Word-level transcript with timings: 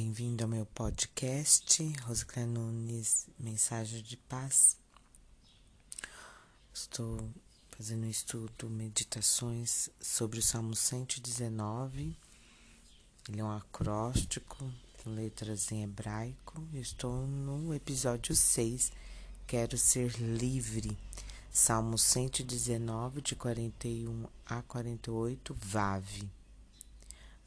Bem-vindo 0.00 0.44
ao 0.44 0.48
meu 0.48 0.64
podcast, 0.64 1.82
Rosiclé 2.04 2.46
Nunes, 2.46 3.26
Mensagem 3.36 4.00
de 4.00 4.16
Paz. 4.16 4.76
Estou 6.72 7.28
fazendo 7.72 8.06
um 8.06 8.08
estudo, 8.08 8.70
meditações 8.70 9.90
sobre 10.00 10.38
o 10.38 10.42
Salmo 10.42 10.76
119. 10.76 12.16
Ele 13.28 13.40
é 13.40 13.44
um 13.44 13.50
acróstico, 13.50 14.72
com 15.02 15.10
letras 15.10 15.72
em 15.72 15.82
hebraico. 15.82 16.62
Estou 16.74 17.26
no 17.26 17.74
episódio 17.74 18.36
6, 18.36 18.92
Quero 19.48 19.76
Ser 19.76 20.12
Livre. 20.20 20.96
Salmo 21.50 21.98
119, 21.98 23.20
de 23.20 23.34
41 23.34 24.28
a 24.46 24.62
48, 24.62 25.56
Vave. 25.60 26.37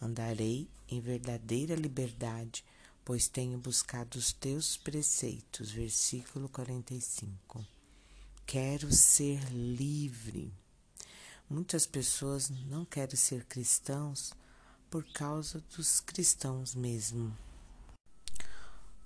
Andarei 0.01 0.67
em 0.89 0.99
verdadeira 0.99 1.75
liberdade, 1.75 2.65
pois 3.05 3.27
tenho 3.27 3.59
buscado 3.59 4.17
os 4.17 4.33
teus 4.33 4.75
preceitos. 4.75 5.69
Versículo 5.69 6.49
45. 6.49 7.63
Quero 8.47 8.91
ser 8.91 9.39
livre. 9.51 10.51
Muitas 11.47 11.85
pessoas 11.85 12.49
não 12.49 12.83
querem 12.83 13.15
ser 13.15 13.45
cristãos 13.45 14.33
por 14.89 15.05
causa 15.13 15.63
dos 15.77 15.99
cristãos 15.99 16.73
mesmo. 16.73 17.37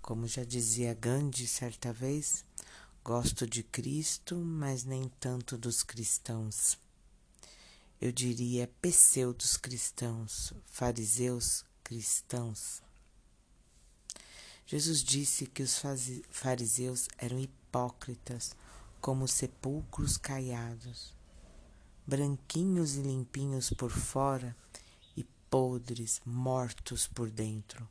Como 0.02 0.26
já 0.28 0.46
dizia 0.46 0.94
Gandhi 0.94 1.46
certa 1.46 1.92
vez, 1.92 2.46
gosto 3.04 3.46
de 3.46 3.64
Cristo, 3.64 4.38
mas 4.38 4.86
nem 4.86 5.10
tanto 5.20 5.58
dos 5.58 5.84
cristãos 5.84 6.78
eu 8.00 8.12
diria 8.12 8.70
pseudos 8.82 9.56
cristãos, 9.56 10.54
fariseus 10.66 11.64
cristãos. 11.84 12.84
Jesus 14.66 15.02
disse 15.02 15.46
que 15.46 15.64
os 15.64 15.82
fariseus 16.30 17.08
eram 17.18 17.40
hipócritas, 17.40 18.56
como 19.00 19.28
sepulcros 19.28 20.18
caiados, 20.18 21.14
branquinhos 22.06 22.96
e 22.96 23.02
limpinhos 23.02 23.70
por 23.70 23.92
fora 23.92 24.56
e 25.16 25.24
podres, 25.50 26.22
mortos 26.26 27.08
por 27.08 27.30
dentro. 27.30 27.88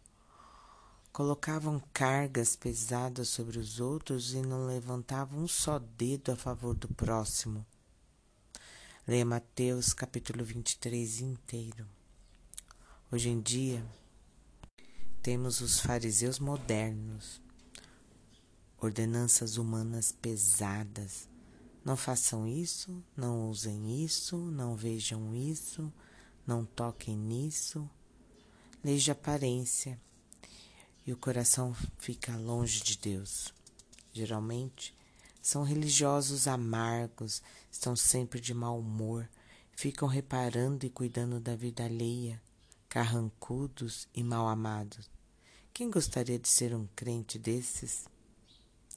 Colocavam 1.13 1.81
cargas 1.93 2.57
pesadas 2.57 3.29
sobre 3.29 3.59
os 3.59 3.79
outros 3.79 4.35
e 4.35 4.43
não 4.43 4.67
levantavam 4.67 5.45
um 5.45 5.49
só 5.49 5.79
dedo 5.79 6.33
a 6.33 6.37
favor 6.37 6.75
do 6.75 6.89
próximo 6.89 7.65
Leia 9.07 9.27
Mateus 9.27 9.93
capítulo 9.93 10.43
23 10.43 11.21
inteiro. 11.21 11.87
Hoje 13.13 13.29
em 13.29 13.39
dia, 13.39 13.85
temos 15.21 15.61
os 15.61 15.79
fariseus 15.79 16.39
modernos, 16.39 17.39
ordenanças 18.81 19.59
humanas 19.59 20.11
pesadas. 20.11 21.29
Não 21.85 21.99
façam 21.99 22.49
isso, 22.49 23.05
não 23.15 23.51
usem 23.51 24.03
isso, 24.03 24.39
não 24.39 24.75
vejam 24.75 25.35
isso, 25.35 25.93
não 26.47 26.65
toquem 26.65 27.15
nisso. 27.15 27.87
Leis 28.83 29.03
de 29.03 29.11
aparência 29.11 30.01
e 31.07 31.13
o 31.13 31.17
coração 31.19 31.77
fica 31.99 32.35
longe 32.39 32.83
de 32.83 32.97
Deus. 32.97 33.53
Geralmente, 34.15 34.94
são 35.45 35.63
religiosos 35.63 36.49
amargos, 36.49 37.43
estão 37.71 37.95
sempre 37.95 38.41
de 38.41 38.55
mau 38.55 38.81
humor, 38.81 39.29
ficam 39.77 40.09
reparando 40.09 40.87
e 40.87 40.91
cuidando 40.91 41.39
da 41.39 41.55
vida 41.55 41.85
alheia, 41.85 42.41
carrancudos 42.89 44.09
e 44.15 44.25
mal 44.25 44.49
amados. 44.49 45.11
Quem 45.71 45.91
gostaria 45.91 46.39
de 46.39 46.49
ser 46.49 46.75
um 46.75 46.89
crente 46.97 47.39
desses? 47.39 48.07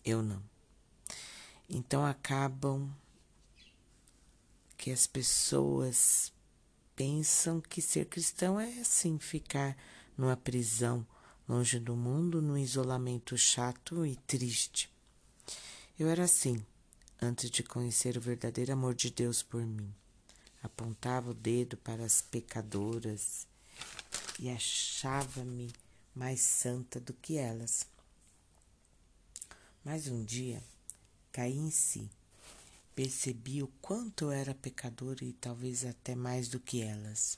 Eu 0.05 0.23
não. 0.23 0.41
Então 1.69 2.05
acabam 2.05 2.95
que 4.77 4.89
as 4.89 5.05
pessoas 5.05 6.31
pensam 6.95 7.59
que 7.59 7.81
ser 7.81 8.05
cristão 8.05 8.57
é 8.57 8.79
assim 8.79 9.19
ficar 9.19 9.75
numa 10.17 10.37
prisão, 10.37 11.05
longe 11.45 11.77
do 11.77 11.93
mundo, 11.93 12.41
num 12.41 12.57
isolamento 12.57 13.37
chato 13.37 14.05
e 14.05 14.15
triste. 14.15 14.89
Eu 15.99 16.09
era 16.09 16.25
assim, 16.25 16.63
antes 17.19 17.49
de 17.49 17.63
conhecer 17.63 18.17
o 18.17 18.21
verdadeiro 18.21 18.71
amor 18.71 18.93
de 18.93 19.09
Deus 19.09 19.41
por 19.41 19.65
mim. 19.65 19.91
Apontava 20.61 21.31
o 21.31 21.33
dedo 21.33 21.75
para 21.75 22.05
as 22.05 22.21
pecadoras 22.21 23.47
e 24.39 24.47
achava-me 24.47 25.73
mais 26.13 26.39
santa 26.39 26.99
do 26.99 27.13
que 27.13 27.37
elas. 27.37 27.87
Mas 29.83 30.07
um 30.07 30.23
dia 30.23 30.61
caí 31.31 31.57
em 31.57 31.71
si. 31.71 32.07
Percebi 32.93 33.63
o 33.63 33.67
quanto 33.81 34.25
eu 34.25 34.31
era 34.31 34.53
pecadora 34.53 35.25
e 35.25 35.33
talvez 35.33 35.83
até 35.83 36.13
mais 36.13 36.47
do 36.47 36.59
que 36.59 36.79
elas. 36.79 37.35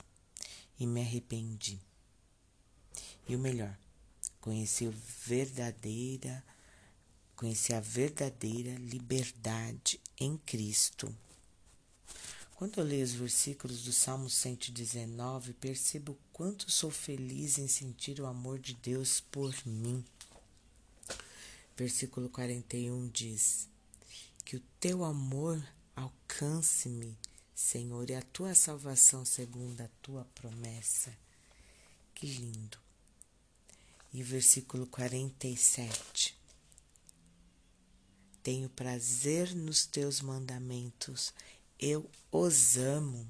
E 0.78 0.86
me 0.86 1.00
arrependi. 1.00 1.80
E 3.26 3.34
o 3.34 3.38
melhor, 3.38 3.74
conheci 4.38 4.86
o 4.86 4.94
verdadeira 5.24 6.44
conhecer 7.40 7.72
a 7.72 7.80
verdadeira 7.80 8.74
liberdade 8.74 9.98
em 10.18 10.36
Cristo. 10.36 11.10
Quando 12.54 12.78
eu 12.78 12.84
leio 12.84 13.02
os 13.02 13.12
versículos 13.12 13.82
do 13.84 13.94
Salmo 13.94 14.28
119, 14.28 15.54
percebo 15.54 16.18
quanto 16.34 16.70
sou 16.70 16.90
feliz 16.90 17.56
em 17.56 17.66
sentir 17.66 18.20
o 18.20 18.26
amor 18.26 18.58
de 18.58 18.74
Deus 18.74 19.20
por 19.20 19.54
mim. 19.66 20.04
Versículo 21.74 22.28
41 22.28 23.08
diz: 23.08 23.66
Que 24.44 24.56
o 24.56 24.62
teu 24.78 25.02
amor 25.02 25.66
alcance-me, 25.96 27.16
Senhor, 27.54 28.10
e 28.10 28.16
a 28.16 28.20
tua 28.20 28.54
salvação 28.54 29.24
segundo 29.24 29.80
a 29.80 29.88
tua 30.02 30.26
promessa. 30.34 31.10
Que 32.14 32.26
lindo. 32.26 32.76
E 34.12 34.22
versículo 34.22 34.86
47. 34.86 36.39
Tenho 38.42 38.70
prazer 38.70 39.54
nos 39.54 39.84
teus 39.84 40.20
mandamentos, 40.20 41.32
eu 41.78 42.08
os 42.32 42.76
amo. 42.78 43.28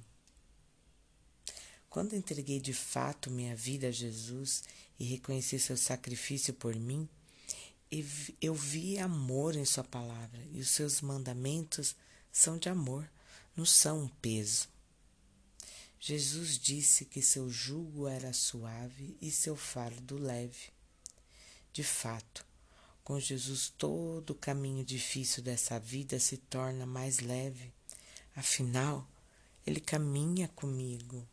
Quando 1.88 2.14
entreguei 2.14 2.60
de 2.60 2.72
fato 2.72 3.30
minha 3.30 3.56
vida 3.56 3.88
a 3.88 3.92
Jesus 3.92 4.62
e 4.98 5.04
reconheci 5.04 5.58
seu 5.58 5.76
sacrifício 5.76 6.54
por 6.54 6.76
mim, 6.76 7.08
eu 8.40 8.54
vi 8.54 8.98
amor 8.98 9.56
em 9.56 9.64
Sua 9.64 9.82
palavra 9.82 10.40
e 10.52 10.60
os 10.60 10.70
seus 10.70 11.00
mandamentos 11.00 11.96
são 12.30 12.56
de 12.56 12.68
amor, 12.68 13.10
não 13.56 13.64
são 13.64 14.04
um 14.04 14.08
peso. 14.08 14.68
Jesus 15.98 16.56
disse 16.56 17.04
que 17.04 17.20
seu 17.20 17.50
jugo 17.50 18.06
era 18.06 18.32
suave 18.32 19.16
e 19.20 19.30
seu 19.30 19.56
fardo 19.56 20.16
leve. 20.16 20.70
De 21.72 21.82
fato, 21.82 22.46
com 23.10 23.18
Jesus, 23.18 23.74
todo 23.76 24.30
o 24.30 24.36
caminho 24.36 24.84
difícil 24.84 25.42
dessa 25.42 25.80
vida 25.80 26.20
se 26.20 26.36
torna 26.36 26.86
mais 26.86 27.18
leve. 27.18 27.72
Afinal, 28.36 29.04
Ele 29.66 29.80
caminha 29.80 30.46
comigo. 30.46 31.26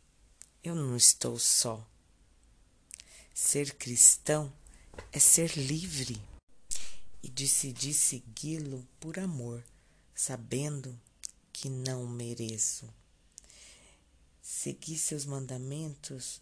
Eu 0.63 0.73
não 0.73 0.97
estou 0.97 1.37
só. 1.37 1.87
Ser 3.31 3.75
cristão 3.75 4.51
é 5.11 5.19
ser 5.19 5.55
livre 5.55 6.19
e 7.21 7.29
decidir 7.29 7.93
segui-lo 7.93 8.83
por 8.99 9.19
amor, 9.19 9.63
sabendo 10.16 10.99
que 11.53 11.69
não 11.69 12.07
mereço. 12.07 12.91
Seguir 14.41 14.97
seus 14.97 15.27
mandamentos, 15.27 16.41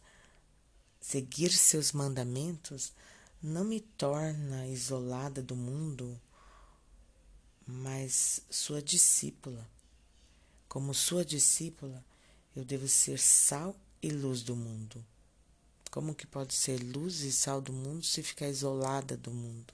seguir 1.01 1.51
seus 1.51 1.91
mandamentos 1.91 2.93
não 3.41 3.63
me 3.63 3.79
torna 3.79 4.67
isolada 4.67 5.41
do 5.41 5.55
mundo, 5.55 6.19
mas 7.65 8.41
sua 8.49 8.81
discípula. 8.81 9.67
Como 10.67 10.93
sua 10.93 11.23
discípula, 11.23 12.03
eu 12.55 12.65
devo 12.65 12.87
ser 12.87 13.19
sal 13.19 13.75
e 14.01 14.09
luz 14.09 14.41
do 14.41 14.55
mundo. 14.55 15.03
Como 15.91 16.15
que 16.15 16.27
pode 16.27 16.53
ser 16.53 16.81
luz 16.81 17.21
e 17.21 17.31
sal 17.31 17.61
do 17.61 17.71
mundo 17.71 18.05
se 18.05 18.21
ficar 18.21 18.49
isolada 18.49 19.15
do 19.15 19.31
mundo? 19.31 19.73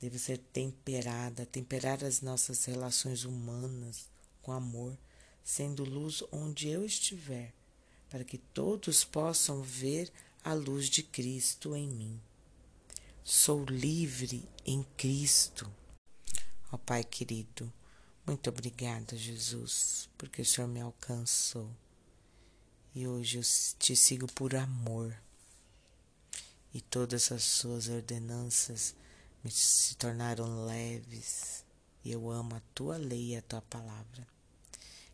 Devo 0.00 0.18
ser 0.18 0.38
temperada, 0.38 1.46
temperar 1.46 2.04
as 2.04 2.20
nossas 2.20 2.64
relações 2.64 3.24
humanas 3.24 4.06
com 4.42 4.52
amor, 4.52 4.96
sendo 5.44 5.84
luz 5.84 6.22
onde 6.30 6.68
eu 6.68 6.84
estiver, 6.84 7.52
para 8.08 8.24
que 8.24 8.38
todos 8.38 9.04
possam 9.04 9.62
ver 9.62 10.10
a 10.44 10.54
luz 10.54 10.88
de 10.88 11.02
Cristo 11.02 11.74
em 11.76 11.88
mim. 11.88 12.20
Sou 13.30 13.62
livre 13.66 14.48
em 14.64 14.82
Cristo. 14.96 15.70
Ó 16.72 16.76
oh, 16.76 16.78
Pai 16.78 17.04
querido, 17.04 17.70
muito 18.26 18.48
obrigada, 18.48 19.18
Jesus, 19.18 20.08
porque 20.16 20.40
o 20.40 20.46
Senhor 20.46 20.66
me 20.66 20.80
alcançou. 20.80 21.70
E 22.94 23.06
hoje 23.06 23.36
eu 23.36 23.42
te 23.78 23.94
sigo 23.94 24.26
por 24.32 24.56
amor. 24.56 25.14
e 26.72 26.80
todas 26.80 27.30
as 27.30 27.44
suas 27.44 27.88
ordenanças 27.88 28.96
me 29.44 29.50
se 29.50 29.94
tornaram 29.96 30.64
leves. 30.64 31.66
E 32.02 32.10
eu 32.10 32.30
amo 32.30 32.54
a 32.54 32.62
tua 32.74 32.96
lei 32.96 33.34
e 33.34 33.36
a 33.36 33.42
tua 33.42 33.60
palavra. 33.60 34.26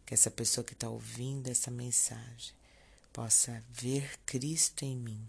Que 0.06 0.14
essa 0.14 0.30
pessoa 0.30 0.64
que 0.64 0.74
está 0.74 0.88
ouvindo 0.88 1.48
essa 1.48 1.68
mensagem 1.68 2.54
possa 3.12 3.60
ver 3.72 4.16
Cristo 4.24 4.84
em 4.84 4.96
mim, 4.96 5.28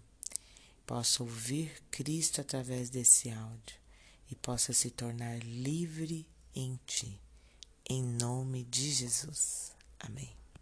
possa 0.85 1.23
ouvir 1.23 1.81
Cristo 1.89 2.41
através 2.41 2.89
desse 2.89 3.29
áudio 3.29 3.75
e 4.29 4.35
possa 4.35 4.73
se 4.73 4.89
tornar 4.89 5.39
livre 5.39 6.27
em 6.55 6.79
ti. 6.85 7.19
Em 7.89 8.03
nome 8.03 8.63
de 8.63 8.91
Jesus. 8.91 9.73
Amém. 9.99 10.44